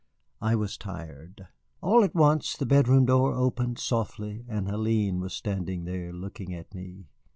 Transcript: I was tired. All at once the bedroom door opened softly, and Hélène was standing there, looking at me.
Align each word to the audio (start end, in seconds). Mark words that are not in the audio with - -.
I 0.41 0.55
was 0.55 0.79
tired. 0.79 1.47
All 1.79 2.03
at 2.03 2.15
once 2.15 2.57
the 2.57 2.65
bedroom 2.65 3.05
door 3.05 3.35
opened 3.35 3.77
softly, 3.77 4.43
and 4.49 4.65
Hélène 4.65 5.19
was 5.19 5.33
standing 5.35 5.83
there, 5.85 6.11
looking 6.11 6.55
at 6.55 6.73
me. 6.73 7.05